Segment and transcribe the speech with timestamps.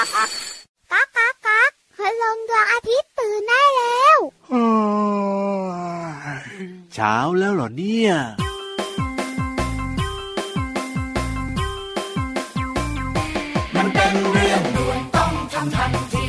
[0.00, 0.06] ก๊า
[1.04, 4.18] กก๊ากก๊ากพลงดวงอาทิตย์ตื่นได้แล้ว
[6.94, 8.12] เช้าแล้วเหรอเนี่ย
[13.76, 16.26] มันเป็นเรื่องด่วนต้องทำทันที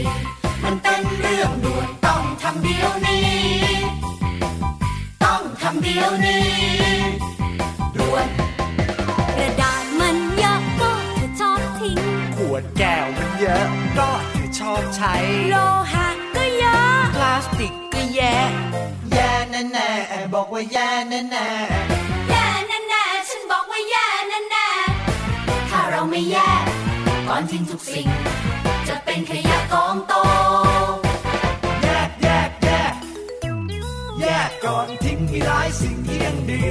[0.64, 3.28] มันเป็นเรื่องด่วนต้องทำเดี๋ยวนี้
[5.24, 6.48] ต้องทำเดี๋ยวนี้
[7.98, 8.28] ด่วน
[13.44, 13.68] เยอะ
[13.98, 15.14] ก็เธอชอบใช้
[15.50, 15.56] โล
[15.92, 18.36] หะก็เยอะ พลาสติกก็แย่
[19.14, 21.48] แย่แน่แน่ๆบอกว่าแย่แน่แน่
[22.30, 24.70] แย่แน่ๆฉันบอกว่าแย่แน่
[25.70, 26.64] ถ้าเราไม่แยก
[27.28, 28.08] ก่อนทิ้งทุกสิ่ง
[28.88, 30.14] จะเป็นขยะกองโต
[31.84, 32.94] แยกแยกแยก
[34.22, 36.66] แยกก่อนทิ้งมีหลายสิ่งที่ยังดี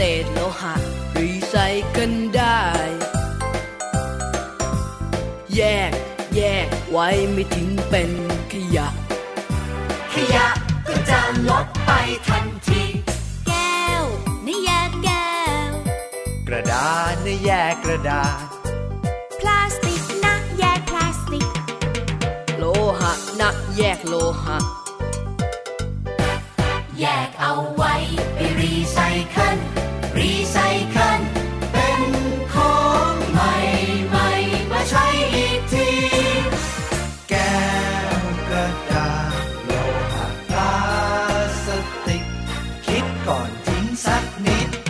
[0.00, 0.74] เศษโลหะ
[1.18, 1.54] รีไซ
[1.90, 2.60] เคิลได้
[5.56, 5.92] แยก
[6.36, 8.10] แยกไว้ไม่ทิ้งเป็น
[8.52, 8.88] ขยะ
[10.12, 10.46] ขยะ
[10.88, 11.90] ก็จะลดไป
[12.28, 12.82] ทันที
[13.48, 14.02] แก้ว
[14.42, 15.34] ไม่แยกแก้
[15.68, 15.70] ว
[16.48, 18.44] กระดาษนะแยกกระดาษ
[19.40, 21.46] พลาสติกนะแยกพลาสติก
[22.58, 22.64] โล
[23.00, 24.58] หะนะแยกโลหะ
[43.26, 44.85] คิดก่อ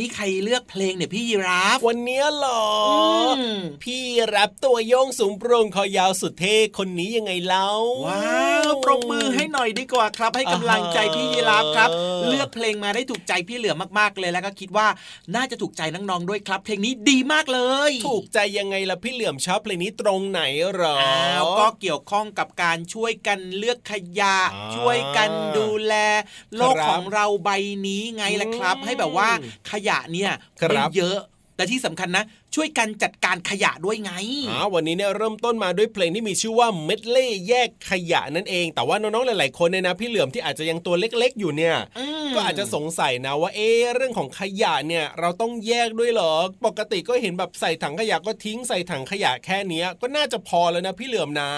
[0.00, 2.64] นนี้ใครเลือกเพลงเนี่ยพี่ยีราฟวันเนี้ยเหรอ
[3.28, 3.40] อม
[3.84, 4.02] พี่
[4.34, 7.68] รับตัวโยงสูงโปรงคอยาวสุดเท่คนนี้ยังไงเล่า
[8.06, 14.86] ว้าวปรบมือให้หน่อยดีกว่าครับ ให้กำลังใจพี่ยีราฟครับเออเลือกเพลงมาได้ถูกใจพี่เหลือมากๆเลยแล้วก็คิดว่า
[15.34, 17.60] น่าจะถูกใจน้องๆด้วยครับ เพลงนี้ดีมากเล
[17.90, 25.94] ย ถูกใจยังไงล่ะพี่เหลื่อมชอบเพลงนี้ตรงไหนเหรออ้าวก็เกี่ยวข้องกับการช่วยกันเลือกขยะอ่าช่วยกันดูแล
[26.56, 27.50] โลกครับของเราใบ
[27.86, 29.28] นี้ไงล่ะครับอืมให้แบบว่า
[29.70, 31.18] ขยะเนี่ยครับไม่เยอะ
[31.56, 32.24] แต่ที่สำคัญนะ
[32.54, 34.12] ช่วยกันจัดการขยะด้วยไง
[34.50, 46.32] อ่าวันนี้เนี่ยเริ่มต้นมาด้วยเพลงที่มีชื่อว่าเม็ดเล่แยกขยะนั่นเอง แต่ว่าน้องๆหลายๆคนเนี่ยนะพี่เหลือมที่อาจจะยังตัวเล็กๆอยู่เนี่ยอืมก็อาจจะสงสัยนะว่าเอ๊ะเรื่องของขยะเนี่ยเราต้องแยกด้วยเหรอ
[46.66, 51.52] ปกติก็เห็นแบบใส่ถังขยะก็ทิ้งใส่ถังขยะแค่เนี้ยก็น่าจะพอแล้วนะพี่เหลือมนะ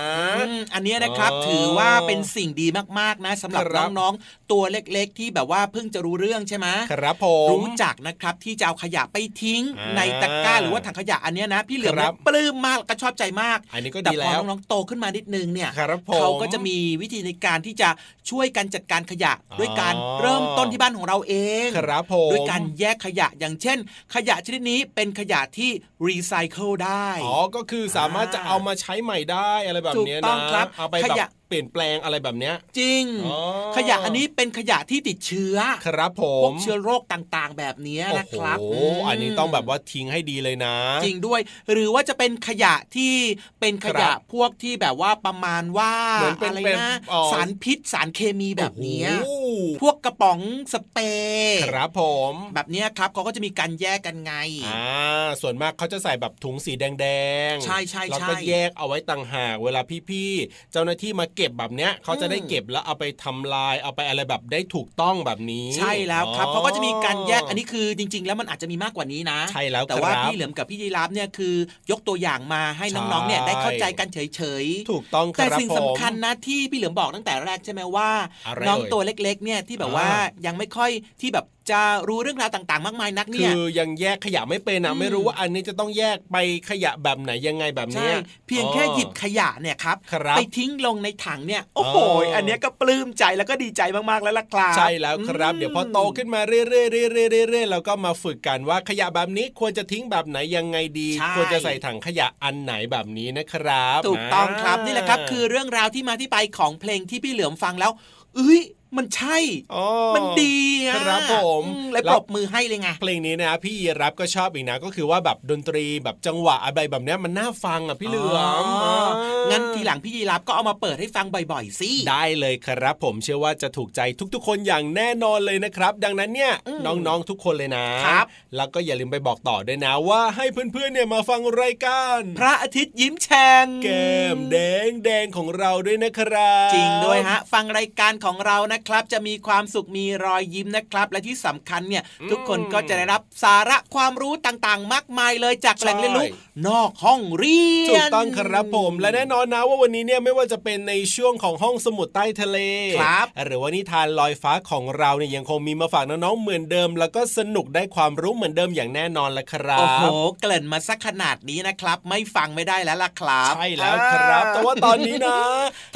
[0.49, 2.67] อืมอันเนี้ยนะครับอ๋อถือว่าเป็นสิ่งดี
[2.99, 17.89] มากๆนะสำหรับครับน้องๆตัวเล็กๆ ที่แบบว่าเพิ่งจะรู้เรื่องใช่ไหมครับผมรู้จักนะครับที่จะเอาขยะไปทิ้งอ่าในตะกร้าหรือว่าถังขยะอันเนี้ยนะ พี่เหลือมครันะบปลื้มมากก็ชอบใจมาก อันนี้ก็แต่ดีพอแล้วน้องๆโตขึ้นมานิดนึงเนี่ยครับผมเขาก็จะมีวิธีในการที่จะ
[18.31, 21.35] ช่วยกันจัดการขยะอ๋อด้วยการเริ่มต้นที่บ้านของเราเอ
[21.67, 23.79] งครับผมด้วยการแยกขยะอย่างเช่น
[24.15, 25.71] ขยะชนิดนี้เป็นขยะที่
[26.07, 33.41] รีไซเคิลได้ อ๋อ ก็คือสามารถจะเอามาใช้ใหม่ได้อะไรแบบเนี้ยถูกต้นะองครับเอาไปขแบบยะเปลี่ยนแปลงอะไรแบบเนี้ย จริงอ๋อ
[33.77, 35.57] ขยะอันนี้เป็นขยะที่ติดเชื้อ
[35.87, 41.41] ครับผพวมกเชื้อโรคต่างๆ แบบเนี้ยนะครับโอ้โหมอันนี้ต้องแบบว่าทิ้งให้ดีเลยนะ จริงด้วย
[41.73, 43.15] หรือว่าจะเป็นขยะที่
[43.61, 49.47] เป็นขยะครับพวกที่แบบว่าประมาณว่าเหมือนเป็นอะไรเป็นนะอ๋อสารพิษสารเคมีแบบเนี้ยโอ้โห
[49.83, 50.41] พวกกระป๋อง
[50.73, 51.03] สเปร
[51.35, 54.33] ย์ครับผม แบบเนี้ยครับเขาก็จะมีการแยกกันไง
[54.69, 57.07] อ่าส่วนมากเขาจะใส่แบบถุงสีแด
[57.53, 71.55] งๆใช่ใช่แล้วใช่ก็แยกเอาไว้ต่างหากเวลาพี่ๆเจ้าหน้าที่มาเก็บแบบเนี้ยเขาจะได้เก็บแล้วเอาไปทำลายเอาไปอะไรแบบได้ถูกต้องแบบนี้ ใช่แล้วครับอ๋อเขาก็จะมีการแยกอันนี้คือจริงๆแล้วมันอาจจะมีมากกว่านี้นะ ใช่แล้วแต่ว่าครับพี่เหลือมกับพี่ยีราฟเนี่ยคือ
[71.91, 78.11] ยกตัวอย่างมาให้ใช่น้องๆเนี่ยได้เข้าใจกันเฉยถูกต้องคแต่รับสิ่งผมสำคัญนะที่พี่เหลือมบอกตั้งแต่แรกใช่ไหมว่า
[78.47, 80.91] อะไรน้องเอ่ยตัวเล็กๆเนี่ยที่แบบว่าอ่ายังไม่ค่อย
[81.21, 86.37] ที่แบบจะรู้เรื่องราวต่าง ๆ มากมายนักคืเนี่ยอยังแยกขยะไม่เป็นอะอืมไม่รู้ว่าอันนี้จะต้องแยกไป
[86.71, 88.17] ขยะแบบไหนยังไงแบบใช่เนี้ย
[88.47, 107.93] เพียงแค่หยิบขยะเนี่ยครับครับไปทิ้งลงในถังเนี่ยโอ้โหอ๋ออัอันเนี้ยก็ปลื้มใจแล้วก็ดีใจมากๆแล้วล่ะครับใช่แล้วครับมเดี๋ยวพอโตขึ้นมาเรื่อยๆเรื่อยๆเรื่อยๆเราก็มาฝึกกันว่าขยะแบบนี้ควรจะทิ้งแบบไหนยังไงดีใช่ควรจะใส่ถังขยะอันไหนแบบนี้นะครับ ถูกต้องครับานี่แหละครับ คือเรื่องราวที่มาที่ไปของเพลงที่พี่เหลือมฟังแล้ว
[108.37, 108.61] เอ้ย
[108.97, 109.37] มันใช่
[109.75, 110.57] อ๋อมันดี
[110.89, 124.01] อะครับผมอืเลยปรบมือให้เลยไงเพลงนี้นะพี่ยีรับก็ชอบอีกนะก็คือว่าแบบดนตรีแบบจังหวะอะไรแบบเนี้ยมันน่าฟังอะพี่เหลือมอ๋ออ่างั้นทีหลังพี่ยีรับก็เอามาเปิดให้ฟังบ่อยๆสิได้เลยครับผมเชื่อว่าจะถูกใจ
[124.35, 134.57] ทุกๆ คนอย่างแน่นอนเลยนะครับ ดังนั้นเนี่ยอืมน้องๆทุกคนเลยนะครับแล้วก็อย่าลืมไปบอกต่อด้วยนะว่าให้เพื่อนๆเนี่ยมาฟังรายการพระอาทิตย์ยิ้มแฉ่งแก้มแด
[134.89, 146.27] งแดงของเราด้วยนะครับ จริงด้วยฮะ ฟังรายการของเรานะครับ จะมีความสุขมีรอยยิ้มนะครับ และที่สำคัญเนี่ยทุกคนก็จะได้รับสาระความรู้ต่างๆ มากมายเลยจากแหล่งเรียนรู้
[146.69, 152.59] นอกห้องเรียนถูกต้องครับผมและแน่นอนนะว่าวันนี้เนี่ยไม่ว่าจะเป็นในช่วงของห้องสมุดใต้ทะเล
[153.01, 160.05] ครับหรือว่านิทานลอยฟ้าของเราเนี่ยยังคงมีมาฝากน้องๆเหมือนเดิม แล้วก็สนุกได้ความรู้เหมือนเดิมอย่างแน่นอนละครับโอ้โห
[160.41, 165.39] เกริ่นมาสักขนาดนี้นะครับ ไม่ฟังไม่ได้แล้วล่ะครับใช่แล้วครับ แต่ว่าตอนนี้นะ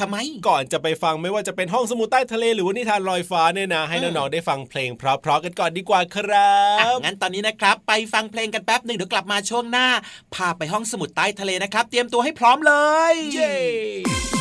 [0.01, 0.15] ทำไม
[0.47, 9.87] ก่อนจะไปฟังไม่ว่าจะเป็นห้องสมุดใต้ทะเลหรือว่านิทานลอยฟ้าเนี่ยนะ ให้อืมน้องๆได้ฟังเพลงเพราะๆกันก่อนดีกว่าครัอะบงั้นตอนนี้นะครับ ไปฟังเพลงกันแป๊บหนึ่งเดี๋ยวกลับมาช่วงหน้า
[10.35, 12.73] พาไปห้องสมุดใต้ทะเลนะครับ เตรียมตัวให้พร้อมเล
[13.11, 14.36] ย เย้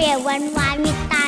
[0.00, 1.24] เปรี้ยวๆหวานวานมีตา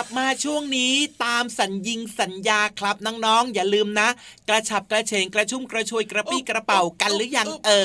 [0.00, 0.92] ลับมาช่วงนี้
[1.24, 4.08] ตามสัญญิงสัญญาครับน้องๆอย่าลืมนะ
[4.48, 7.84] กระฉับกระเฉงกระชุ่มกระชวยกระปี้กระเป๋ากันหรือยังเอ่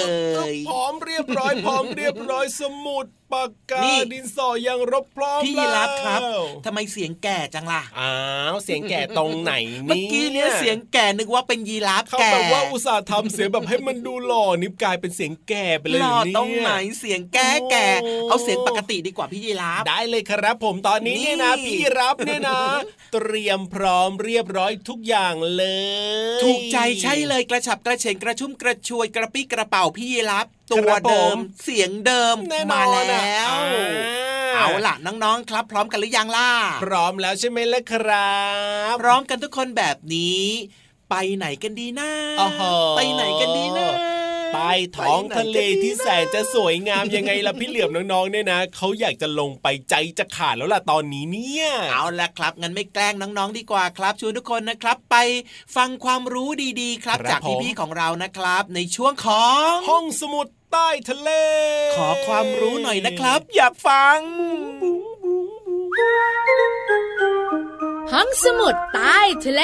[0.53, 8.13] ยพร้อมเรียบร้อยพร้อมเรียบร้อยสมุด ปปากกานี่ดินสอยังรบพร้อมพี่ยีรับครับแล้วทำไมเสียงแก่จังล่ะอ้า
[8.53, 9.53] วเสียงแก่ตรงไหน
[9.85, 22.59] เมื่อกี้เนี่ยเสียงแก่นึกว่าเป็นยีราฟเขาแก่แบบว่าอุตส่าห์ทำเสียงแบบให้มันดูหล่อนี่กลายเป็นเสียงแก่ไปเลยหล่อเยตรงไหนเสียงแก่แก่โอ้เอาเสียงปกติดีกว่าพี่ยีราฟได้เลยครับผมตอนนี้เนี่ยนะนี่พี่รับเนี่ยนะ
[23.13, 25.63] เตรียมพร้อมเรียบร้อยทุกอย่างเล
[26.37, 33.87] ย ถูกใจใช่เลยกระฉับกระเฉงกระชุ่มกระชวยกระปี้กระเป๋าพี่ยีรับ ตัวครับผมเดิม เสียงเดิมแน่นมาอนแล้อะวอ่า
[34.55, 36.49] เอาล่ะน้องๆครับ พร้อมกันหรือยังล่ะ
[36.83, 38.35] พร้อมแล้วใช่ไหมล่ะครั
[38.91, 40.43] บ พร้อมกันทุกคนแบบนี้
[41.09, 42.09] ไปไหนกันดีนะ
[42.41, 42.61] อ้โห
[42.97, 44.14] ไปไหนกันดีนะ
[44.55, 55.15] ใต้ท้องทะเลที่แสนจะสวยงามยังไงล่ะพี่เหลือมน้องๆเนี่ยนะเขาอยากจะลงไปใจจะขาดแล้วล่ะตอนนี้เนี่ยเอาละครับงั้นไม่แกล้งน้องๆดีกว่าครับชวนทุกคนนะครับ ไป
[55.75, 56.49] ฟังความรู้
[56.81, 61.29] ดีๆ ครับครับจากผมพี่ๆของเรานะครับ ในช่วงของห้องสมุดใต้ทะเล
[61.97, 64.19] ขอความรู้หน่อยนะครับ อยากฟัง
[68.13, 69.63] ห้องสมุดใต้ทะเล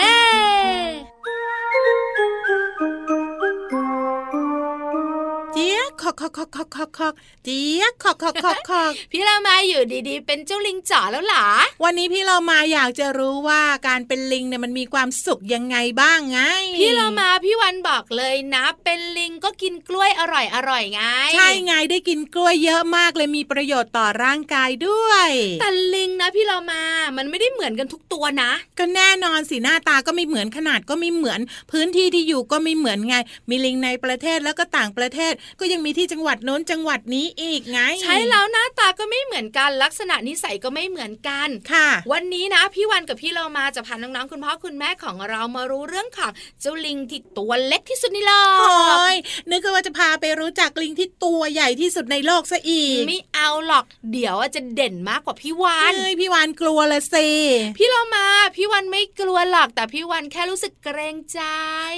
[5.62, 7.14] จี๊ยกขอกขอกขอกขอกขอกขอก
[7.46, 11.48] เจี๊ยกขอกขอกขอกขอกพี่เรามาอยู่ดีๆ เป็นเจ้าลิงจ๋อแล้วเหรอ
[11.84, 16.40] วันนี้พี่เรามาอยากจะรู้ว่าการเป็นลิงเนี่ยมันมีความสุขยังไงบ้างไง
[16.80, 21.02] พี่เรามาพี่วันบอกเลยนะ เป็นลิงก็กินกล้วยอร่อยอร่อยๆไง
[21.34, 25.30] ใช่ไงได้กินกล้วยเยอะมากเลยมีประโยชน์ต่อร่างกายด้วย
[25.62, 26.82] แต่ลิงนะพี่เรามา
[27.18, 31.40] มันไม่ได้เหมือนกันทุกตัวนะ ก็แน่นอนสิหน้าตาก็ไม่เหมือนขนาดก็ไม่เหมือน
[31.72, 33.16] พื้นที่ที่อยู่ก็ไม่เหมือนไง
[33.50, 46.32] มีลิงในประเทศแล้วก็ต่างประเทศก็ยังมีที่จังหวัดโน้นจังหวัดนี้อีกไง ใช่แล้วหน้าตาก็ไม่เหมือนกันลักษณะนิสัยก็ไม่เหมือนกันค่ะ วันนี้นะพี่วันกับพี่เรามาจะพาน้องๆคุณพ่อคุณแม่ของเรามารู้เรื่องของ
[46.62, 49.16] เจ้าลิงที่ตัวเล็กที่สุดในโลโอ้กย
[49.50, 57.28] นึกว่าจะพาไปรู้จักลิงที่ตัวใหญ่ที่สุดในโลกซะอีกไม่เอาหรอก เดี๋ยวจะเด่นมากกว่าพี่วานเอ้ยพี่วานกลัวละสิ
[57.78, 61.40] พี่เรามาพี่วันไม่กลัวหรอกแต่พี่วันแค่รู้สึกเกรงใจ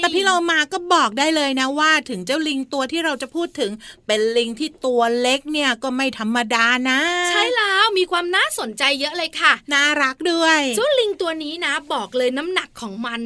[0.01, 3.71] แต่พี่เรามาก็บอกได้เลยนะว่าถึงเจ้าลิงตัวที่เราจะพูดถึง
[4.05, 6.99] เป็นลิงที่ตัวเล็กเนี่ยก็ไม่ธรรมดานะ
[7.29, 13.21] ใช่แล้วมีความน่าสนใจเยอะเลยค่ะ น่ารักด้วยเจ้าลิงตัวนี้นะ บอกเลยน้ำหนักของมัน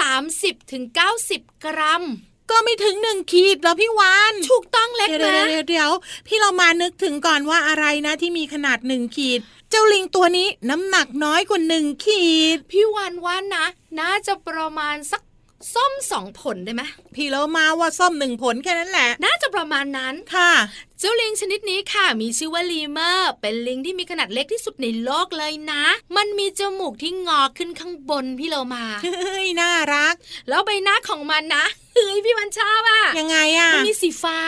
[0.00, 0.84] 30-90ถึง
[1.24, 2.04] 90กรัม
[2.50, 5.90] ก็ไม่ถึงหนึ่งขีดแล้วพี่วานถูกต้องเล็กเดี๋ยวนะเดี๋ยวเดี๋ยว
[6.26, 13.64] พี่เรามานึกถึงก่อนว่าอะไรนะที่มีขนาดหนึ่งขีด เจ้าลิงตัวนี้น้ำหนักน้อยกว่าหนึ่งขีด พี่วันว่านะ
[13.98, 15.22] น่าจะประมาณสัก
[15.74, 16.82] ส้มสองผลได้ไหม
[17.14, 20.50] พี่เรามาว่าส้มหนึ่งผลแค่นั้นแหละ น่าจะประมาณนั้นค่ะ
[20.93, 25.84] เจ้าลิงชนิดนี้ค่ะ มีชื่อว่าลีเมอร์ เป็นลิงที่มีขนาดเล็กที่สุดในโลกเลยนะ
[26.16, 30.14] มันมีจมูกที่งอขึ้นข้างบนพี่เรามาเฮ้ยน่ารัก
[30.48, 34.38] แล้วใบหน้าของมันนะเฮ้ยพี่วันชอบอะยังไงอะมันมีสีฟ้า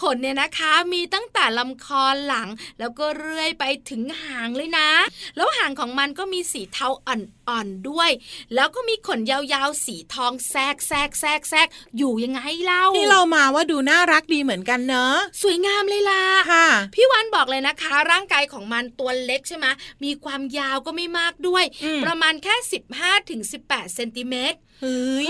[0.00, 4.90] ขนเนี่ยนะคะมีตั้งแต่ลำคอหลัง แล้วก็เรื่อยไปถึงหางเลยนะ
[5.36, 8.10] แล้วหางของมันก็มีสีเทาอ่อนๆด้วย
[8.54, 19.66] แล้วก็มีขนยาวๆสีทองแทรกแทรกแทรกแทรกอยู่ยังไงเล่าพี่เรามาว่าดูน่ารักดีเหมือนกันเนอะสวยงามเลยล่ะค่ะพี่วันบอกเลยนะคะ ร่างกายของมันตัวเล็กใช่ไหม
[20.04, 22.54] มีความยาวก็ไม่มากด้วยอืมประมาณแค่
[22.92, 24.67] 15ถึง18เซนติเมตรเฮ้ย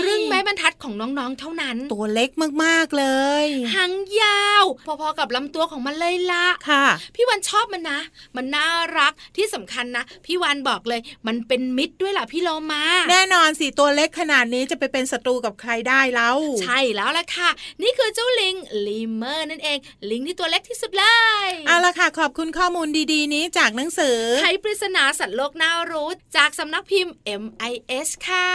[0.01, 2.29] ครึ่งไม้บรรทัดของน้องๆ เท่านั้น ตัวเล็ก
[2.63, 3.05] มากๆเล
[3.43, 7.99] ยหางยาว พอๆกับลำตัวของมันเลยละค่ะ พี่วันชอบมันนะ
[8.35, 17.49] มันน่ารักที่สำคัญนะ พี่วันบอกเลย มันเป็นมิตรด้วยล่ะพี่โลมา แน่นอนสิตัวเล็กขนาดนี้จะไปเป็นศัตรูกับใครได้แล้วใช่แล้วล่ะค่ะ
[17.81, 19.77] นี่คือเจ้าลิงลีเมอร์นั่นเอง
[20.09, 21.05] ลิงที่ตัวเล็กที่สุดเล
[21.45, 28.49] ยเอาละค่ะ ขอบคุณข้อมูลดีๆ นี้จากหนังสือไขปริศนาสัตว์โลกน่ารู้จากสำนักพิมพ์ MIS ค่ะ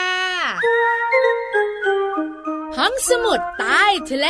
[2.76, 4.28] ห้องสมุดใต้ทะเล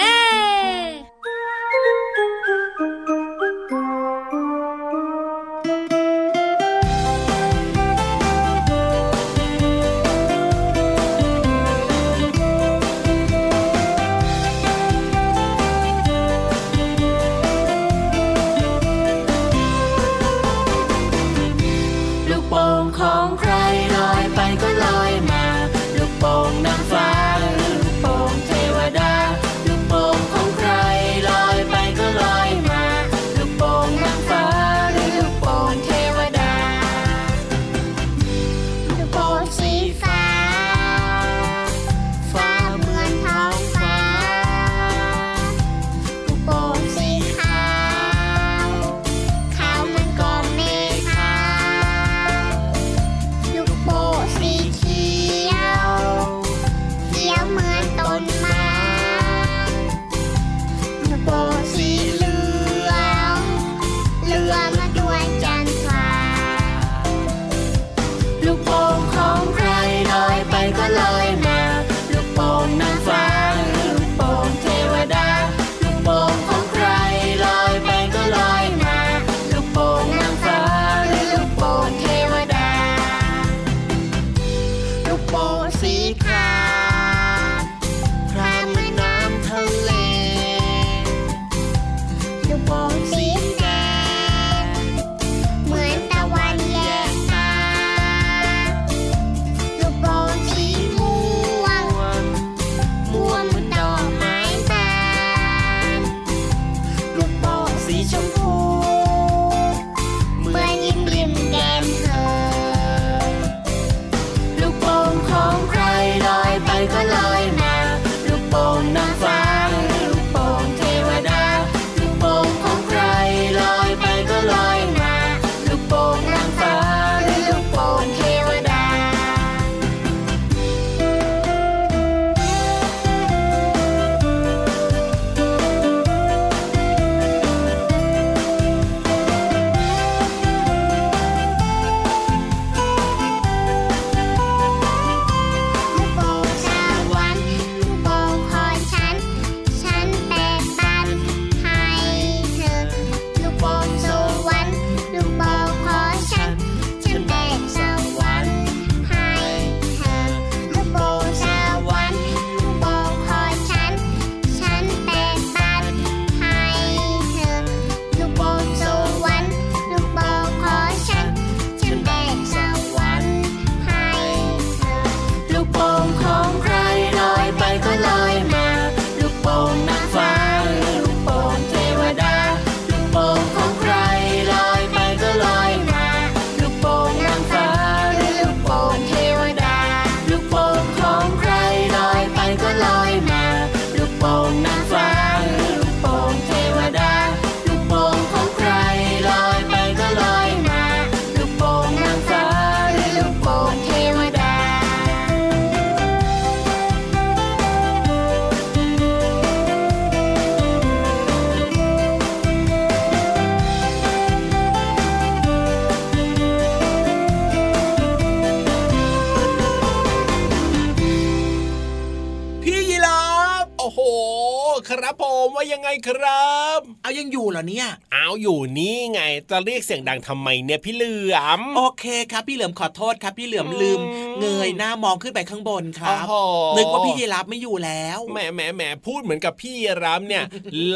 [224.97, 225.24] ¡Rapo!
[225.73, 234.01] ยังไงครับ เอายังอยู่เหรอเนี่ย เอาอยู่นี่ไง จะเรียกเสียงดังทำไมเนี่ยพี่เหลือม โอเคครับพี่เหลือมขอโทษครับ พี่เหลือมลืม
[234.41, 236.35] เงยหน้ามองขึ้นไปข้างบนครับโอ้โห
[236.77, 240.45] นึกว่าพี่ยีรับไม่อยู่แล้วแหมแหมแหมพูดเหมือนกับพี่รามเนี่ย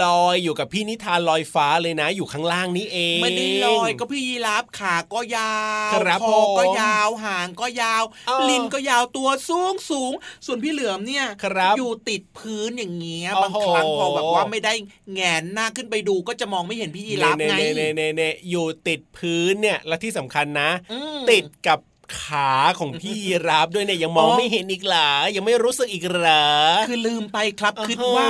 [0.02, 5.54] ลอยอยู่กับพี่นิทานลอยฟ้าเลยนะ อยู่ข้างล่างนี้เองไม่ได้ลอยก็พี่ยีรับขาก็ยา
[5.90, 10.12] วครับคอก็ผมยาวหางก็ยาวเออลิ้นก็ยาวตัวสูงสูง
[10.46, 14.72] ส่วนพี่เหลือมเนี่ยครับอยู่ติดพื้นอย่างเงี้ยโอ้บางโหครั้งพอแบบว่าไม่ได้
[15.14, 21.78] แงนหน้าขึ้นไปดูก็จะมองไม่เห็นพี่ยีรับไงเน่เน่เน่เน่อยู่ติดพื้นเนี่ยและที่สำคัญนะอืมติดกับ
[22.22, 26.46] ขาของพี่ยีราฟด้วยเนี่ยยังมองอ๋อไม่เห็นอีกเหรอยังไม่รู้สึกอีกเหรอ
[26.88, 28.28] คือลืมไปครับเออคิดว่า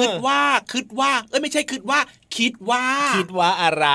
[0.00, 0.40] คิดว่า
[0.72, 1.98] คิดว่า เอ้ยไม่ใช่คิดว่า
[2.38, 3.86] คิดว่า คิดว่าอะไร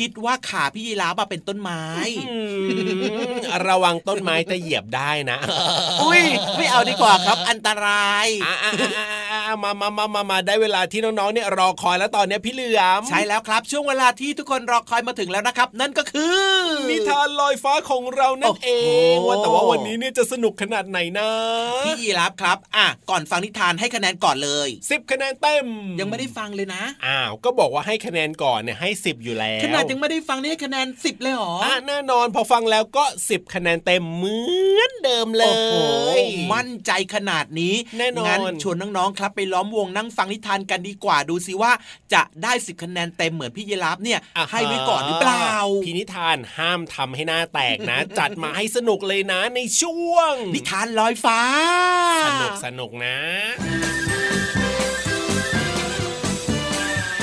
[0.00, 1.82] คิดว่าขาพี่ยีราฟอะเป็นต้นไม้
[2.28, 3.34] อืม
[3.68, 5.38] ระวังต้นไม้จะเหยียบได้นะ
[6.02, 6.22] อุ้ย
[6.56, 16.48] ไม่เอาดีกว่าครับ อันตรายอะอะอะอะอะมามามามามาได้เวลาที่น้องๆเนี่ยรอคอยแล้วตอนเนี้ยพี่เหลือมใช่แล้วครับ ช่วงเวลาที่ทุกคนรอคอยมาถึงแล้วนะครับ นั่นก็คือ
[16.90, 18.70] นิทานลอยฟ้าของเรานั่นเอ
[19.12, 21.28] งโอ้โหว่าแต่ว่าวันนี้เนี่ยจะสนุกขนาดไหนนะ
[21.84, 25.66] พี่ยีราฟครับ อะก่อนฟังนิทานให้คะแนนก่อนเลยสิบคะแนนเต็ม
[26.00, 34.38] ยังไม่ได้ฟังเลยนะอ้าวก็บอกว่าให้คะแนนก่อนเนี่ยให้สิบอยู่แล้วขนาดยังไม่ได้ฟังนี่ให้คะแนนสิบเลยเหรออะแน่นอนพอฟังแล้วก็สิบคะแนนเต็มเหมื
[34.78, 35.74] อนเดิมเลโอ้โห
[36.18, 36.20] ย
[36.52, 41.72] มั่นใจขนาดนี้แน่นอนงั้นชวนน้องๆครับไปล้อมวงนั่งฟังนิทานกันดีกว่าดูสิว่า
[42.14, 45.50] จะได้สิบคะแนนเต็มเหมือนพี่ยีราฟเนี่ยอ่าให้ไว้ก่อนหรือเปล่า
[45.84, 51.40] พี่นิทานห้ามทำให้หน้าแตกนะ จัดมาให้สนุกเลยนะในช่วง นิทานลอยฟ้า
[52.26, 53.16] สนุกสนุกนะ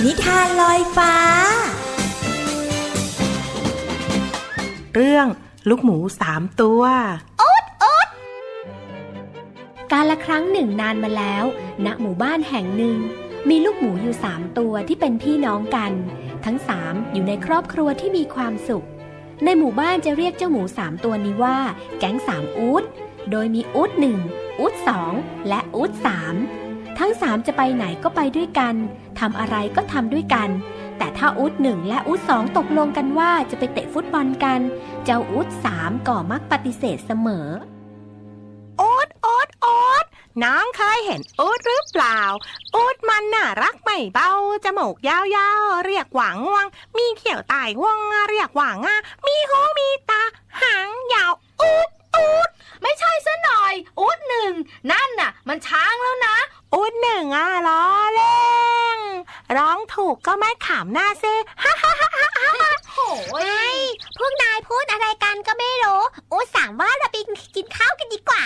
[0.06, 1.16] นิทานลอยฟ้า
[4.96, 5.28] เรื่อง
[5.70, 6.82] ลูกหมูสามตัว
[9.92, 11.44] การละครั้งหนึ่งนานมาแล้ว
[11.86, 12.98] ณหมู่บ้านแห่งหนึ่ง
[13.50, 15.92] มีลูกหมูอยู่สามตัวที่เป็นพี่น้องกัน
[16.46, 18.86] ทั้งสามอยู่ในครอบครัวที่มีความสุข
[19.44, 21.58] ในหมู่บ้านจะเรียกเจ้าหมูสามตัวนี้ว่า
[22.00, 22.84] แก๊งสามอูด
[23.32, 24.18] โดยมีอูดหนึ่ง
[24.60, 25.14] อูดสอง
[25.48, 26.36] และอูดสาม
[27.00, 28.76] ทั้งสามจะไปไหนก็ไปด้วยกัน
[29.20, 30.50] ทำอะไรก็ทำด้วยกัน
[30.98, 34.60] แต่ถ้าอูดหนึ่งและอูดสองตกลงกันว่าจะไปเตะฟุตบอลกัน
[35.06, 37.48] เจ้าอูดสามก็มักปฏิเสธเสมอ
[38.82, 40.06] อ๊ตโอ๊ตโอ๊ต
[40.44, 42.20] น้องเคยเห็นอูดหรือเปล่า
[42.76, 44.32] อูดมันน่ารักไม่เบา
[44.66, 45.18] จมูกยา
[45.60, 46.66] วๆ เรียกหว่างวง
[46.98, 48.00] มีเขียวไต่วง
[48.30, 50.24] เรียกหว่างามีหูมีตา
[50.62, 52.50] หางยาวอูด อูด
[52.82, 54.54] ไม่ใช่ซะหน่อย อูดหนึ่ง
[54.92, 56.38] นั่นน่ะ มันช้างแล้วนะ
[56.74, 58.40] อูดหนึ่งอะล้อเล่
[58.96, 58.98] ง
[59.58, 61.26] ร้องถูกก็ไม่ขำหน้าเซ
[61.64, 63.76] ฮ่าฮ่าฮ่าฮ่าฮ่าโอ้ย
[64.18, 67.18] พวกนายพูดอะไรกันก็ไม่รู้อูสามว่าเราไป
[67.56, 68.44] กินข้าวกันดีกว่า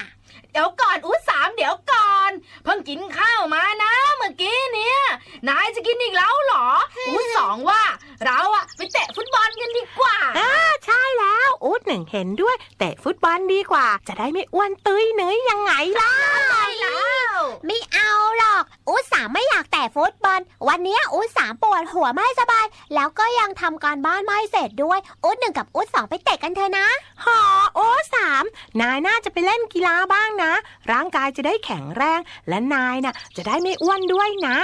[0.55, 2.31] เดี๋ยวก่อนอูดสามเดี๋ยวก่อน
[2.63, 4.99] เพิ่งกินข้าวมานะ เมื่อกี้เนี่ย
[5.47, 6.67] นายจะกินอีกแล้วเหรอ
[7.07, 7.81] อูดสองว่า
[8.25, 10.51] เราอะไปเตะฟุตบอลกันดีกว่าอ่า
[10.85, 16.13] ใช่แล้วอูดหนึ่งเห็นด้วยแต่ฟุตบอลดีกว่า จะได้ไม่อ้วนตุ้ยเนื้ยยังไงล่ะ
[16.51, 22.65] ไปแล้วไม่เอาหรอกอูสามไม่อยากแต่ฟุตบอล วันนี้อูสามปวดหัวไม่สบาย
[22.95, 26.87] แล้วก็ยังทำการบ้านไม่เสร็จด้วยอูหนึ่งกับอูสองไปเตะกันเถอะนะ
[27.23, 27.39] หอ
[27.75, 28.43] โอ้สาม
[28.81, 30.44] นายน่าจะไปเล่นกีฬาบ้างนะ
[30.91, 34.57] ร่างกายจะได้แข็งแรง และนายน่ะจะได้ไม่อ้วนด้วยนะ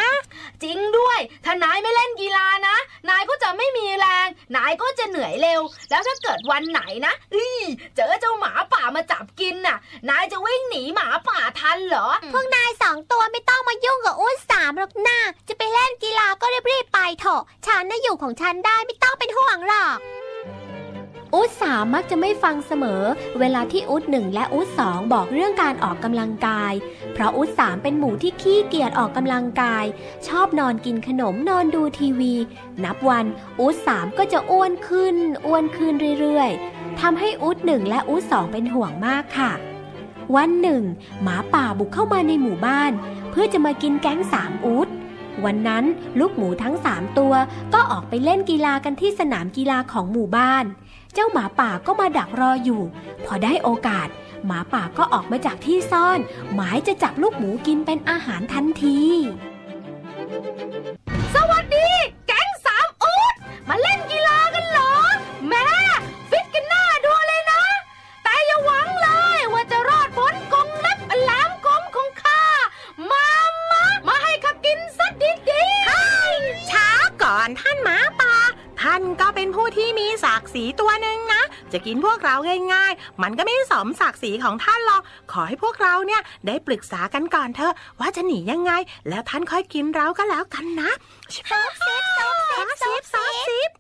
[0.64, 2.76] จริงด้วย ถ้านายไม่เล่นกีฬานะ
[3.10, 7.48] นายก็จะไม่มีแรง นายก็จะเหนื่อยเร็ว แล้วถ้าเกิดวันไหนนะอี
[7.96, 9.78] เจอเจ้าหมาป่ามาจับกินน่ะ
[10.10, 20.00] นายจะวิ่งหนีหมาป่าทันเหรอ พวกนายสองตัวไม่ต้องมายุ่งกับอูสามหรอกนะจะไปเล่นกีฬาก็รีบๆไปเถอะ ฉันน่ะอยู่ของฉันได้ไม่ต้องเป็นห่วงหรอก
[21.36, 23.04] อูดสามมักจะไม่ฟังเสมอ
[23.40, 26.74] เวลาที่อูดหนึ่งและอูดสองบอกเรื่องการออกกำลังกาย
[27.14, 29.86] เพราะอูดสามเป็นหมูที่ขี้เกียจออกกำลังกาย
[30.28, 32.34] ชอบนอนกินขนมนอนดูทีวี
[32.84, 33.26] นับวัน
[33.60, 35.16] อูดสามก็จะอ้วนขึ้น
[35.46, 39.52] อ้วนขึ้นเรื่อยๆทำให้อูดหนึ่งและอูดสองเป็นห่วงมากค่ะ
[40.36, 40.84] วันหนึ่ง
[41.22, 42.92] หมาป่าบุกเข้ามาในหมู่บ้าน
[43.32, 44.90] เพื่อจะมากินแก๊งสามอูด
[45.46, 45.84] วันนั้น
[46.20, 47.34] ลูกหมูทั้งสามตัว
[47.74, 50.66] ก็ออกไปเล่นกีฬากันที่สนามกีฬาของหมู่บ้าน
[51.14, 52.82] เจ้าหมาป่าก็มาดักรออยู่
[53.26, 54.08] พอได้โอกาส
[54.46, 56.20] หมาป่าก็ออกมาจากที่ซ่อน
[56.54, 59.00] หมายจะจับลูกหมูกินเป็นอาหารทันที
[81.74, 82.36] จะกินพวกเรา
[82.74, 88.72] ง่ายๆ มันก็ไม่สมศักดิ์ศรีของท่านหรอก ขอให้พวกเราเนี่ยได้ปรึกษากันก่อนเถอะ ว่าจะหนียังไง
[89.10, 90.92] แล้วท่านค่อยกินเราก็แล้วกันนะ
[91.50, 93.71] ซอฟซิบซอฟซิบซอฟซิบ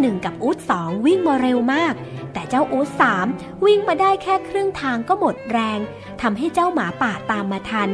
[0.00, 1.94] หนึ่งกับอูดสองวิ่งมาเร็วมาก
[2.32, 3.26] แต่เจ้าอูดสาม
[3.64, 5.78] วิ่งมาได้แค่ครึ่งทางก็หมดแรง
[6.20, 7.90] ทำให้เจ้าหมาป่าตามมาทัน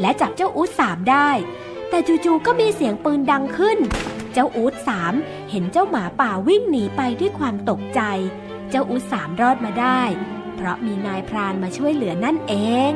[0.00, 1.30] และจับเจ้าอูดสามได้
[1.88, 3.78] แต่จู่ๆก็มีเสียงปืนดังขึ้น
[4.32, 5.14] เจ้าอูดสาม
[5.50, 8.00] เห็นเจ้าหมาป่าวิ่งหนีไปด้วยความตกใจ
[8.70, 10.02] เจ้าอูดสามรอดมาได้
[10.56, 12.54] เพราะมีนายพรานมาช่วยเหลือนั่นเอ
[12.90, 12.92] ง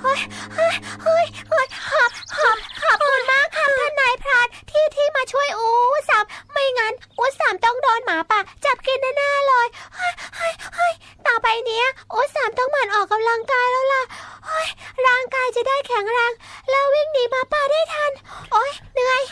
[0.00, 0.20] เฮ้ย
[0.54, 2.58] เฮ้ยเฮ้ยเฮ้ยขอบขอบ
[4.70, 5.68] ที่ที่มาช่วยอู
[6.08, 10.92] สามไม่งั้นอูสามต้องโดนหมาป่าจับกินแน่ๆเลยเฮ้ยเฮ้ยเฮ้ย
[11.26, 14.02] ต่อไปเนี้ยอูสามต้องหมั่นออกกำลังกายแล้วล่ะ
[14.46, 14.68] เฮ้ย
[15.06, 16.32] ร่างกายจะได้แข็งแรง
[16.70, 18.12] แล้ววิ่งหนีหมาป่าได้ทัน
[18.52, 19.22] โอ๊ยเหนื่อย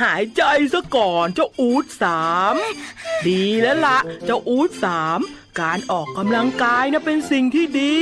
[0.00, 0.42] หายใจ
[0.72, 2.56] ซะก่อนเจ้าอูดสาม
[3.26, 5.20] ดีแล้วละเจ้าอูดสาม
[5.60, 7.94] การออกกำลังกายนะเป็นสิ่งที่ดี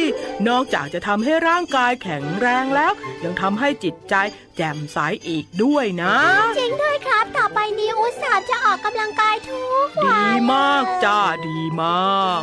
[0.49, 2.93] นอกจากจะทำให้ร่างกายแข็งแรงแล้ว
[3.25, 4.15] ยังทำให้จิตใจ
[4.57, 6.15] แจ่มใสอีกด้วยนะ
[6.59, 12.43] จริงด้วยครับ ต่อไปนี้อูสามจะออกกำลังกายทุกวัดีนมากจ้าดีมาก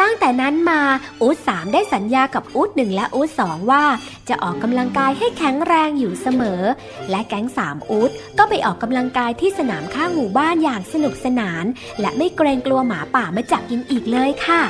[0.00, 0.80] ตั้งแต่นั้นมา
[1.20, 3.84] อู๊ดสามได้สัญญากับอู๊ดหนึ่งและอู๊ดสองว่า
[4.28, 6.62] จะออกกำลังกายให้แข็งแรงอยู่เสมอ
[7.10, 11.64] และแก๊งสามอู๊ดก็ไปออกกำลังกายที่สนามข้างหมู่บ้านอย่างสนุกสนาน
[12.00, 14.62] และไม่เกรงกลัวหมาป่ามาจับกินอีกเลยค่ะ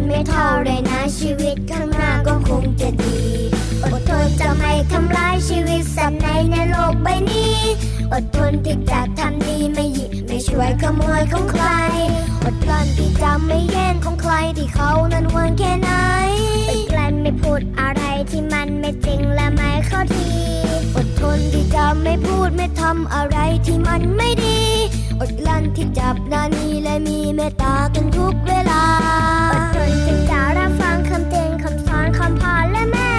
[0.00, 3.16] อดกลั้นไม่เท่าไรนะชีวิตข้างหน้าก็คงจะดี
[3.82, 7.56] อดทนจะไม่ทำร้ายชีวิตสัตว์ในในโลกใบนี้
[8.12, 11.64] อดทนที่จะทำดีไม่หยิบ ช่วยขโมยของใคร
[12.44, 15.90] อดกลั้นที่จะไม่แย่งของใครที่เขานั้นหวงแค่ไหน
[16.68, 20.26] อดกลั้นไม่พูดอะไรที่มันไม่จริงและไม่เข้าที
[20.96, 24.60] อดทนที่จะไม่พูดไม่ทำอะไรที่มันไม่ดี
[25.20, 28.82] อดกลั้นที่จับนานีและมีเมตตากันทุกเวลา
[29.52, 33.12] อดทนที่จะรับฟังคำเตือนคำสอนคำพาและแม่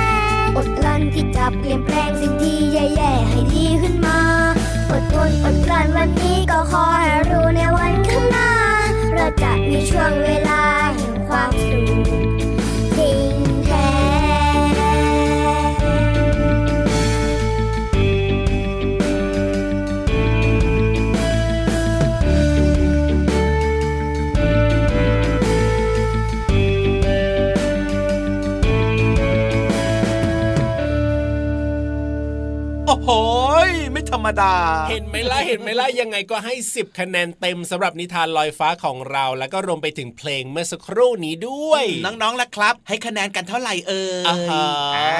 [0.55, 4.40] อดกลั้นที่จะเปลี่ยนแปลงสิ่งที่แย่ๆให้ดีขึ้นมา
[4.91, 8.51] อดทนอดกลั้นวันนี้ก็ขอให้รู้ในวันข้างหน้า
[9.15, 10.61] เราจะมีช่วงเวลา
[10.95, 11.79] แห่งความสุ
[12.27, 12.30] ข
[34.41, 34.53] ดา
[34.89, 44.65] เห็นไหมล่ะเห็นไหมล่ะยังไงก็ให้ 10 คะแนนเต็มสำหรับนิทานลอยฟ้าของเรา แล้วก็รวมไปถึงเพลงเมื่อสักครู่นี้ด้วย น้องๆล่ะครับ ให้คะแนนกันเท่าไหร่เอ่ยอ่าฮะ
[44.95, 45.11] อ่า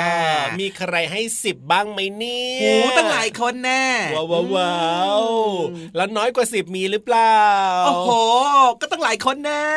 [0.59, 4.75] มีใครให้ 10 บ้างไหมเนี่ยโอ้ตั้งหลายคนแน่ว้าวว้าวว้า
[5.19, 5.23] ว
[5.95, 7.37] แล้วน้อยกว่า 10 มีหรือเปล่า
[7.85, 8.11] โอ้โห
[8.81, 9.67] ก็ตั้งหลายคนแน่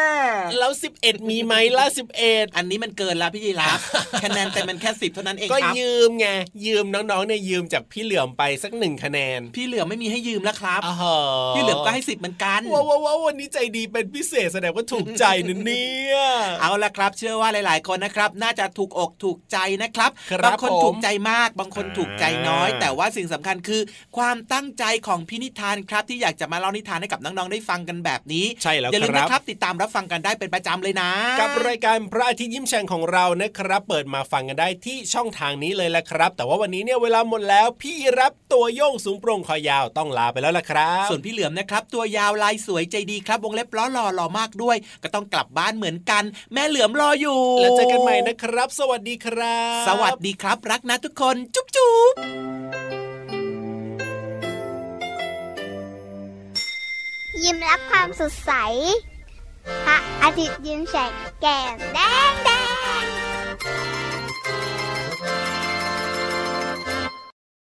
[0.59, 1.87] แล้ว 11 มีไหมล่ะ
[2.23, 3.79] 11 อันนี้มันเกินแล้วพี่ยีรับ
[4.25, 6.29] คะแนนแต่มันแค่สิบเท่านั้นเองก็ครับยืมไง
[6.67, 9.24] ยืมน้องๆเนี่ยยืมจากพี่เหลือมไปสักหนึ่งคะแนน
[9.55, 11.17] พี่เหลือไม่มีให้ยืมแล้วครับอ่าฮะ
[11.57, 16.17] พี่เหลือก็ให้สิบเหมือนกันว้าวว้าวว้าววันนี้ใจดีเป็นพิเศษแสดงว่าถูกใจนะเนี่ย
[16.61, 23.83] เอาละครับ เชื่อว่าหลาย ๆ คนนะครับ น่าจะถูกอกถูกใจนะครับครับบางคนผมถูกใจมาก บางคนถูกใจน้อยอ่าแต่ว่าสิ่งสำคัญคือ
[24.17, 31.11] ความตั้งใจของพี่นิทานครับ ที่อยากจะมาเล่านิทานให้กับน้อง ๆ ได้ฟังกันแบบนี้ใช่แล้วอย่าลืมครันะบครับ ติดตามรับฟังกันได้เป็นประจำเลยนะ
[31.41, 46.23] กับรายการพระอาทิตย์ยิ้มแฉ่งของเรานะครับ เปิดมาฟังกันได้ที่ช่องทางนี้เลยแหละครับ แต่ว่าวันนี้เนี่ยเวลาหมดแล้วพี่รับตัวโยงสูงโปร่งคอยาวต้องลาไปแล้วล่ะครับ ส่วนพี่เหลือมนะครับ ตัวยาวลายสวยใจดีครับ วงเล็บล้อหล่อหล่อมากด้วย ก็ต้องกลับบ้านเหมือนกัน
[46.53, 52.15] แม่เหลือมรออยู่ แล้วเจอกันใหม่นะครับ สวัสดีครับ สวัสดีครับ รักนะทุกคนจุ๊บจุ๊บ
[57.43, 58.53] ยิ้มรับความสดใส
[59.87, 61.99] พระอาทิตย์ยิ้มแฉกแก้มแด
[62.31, 62.51] งแด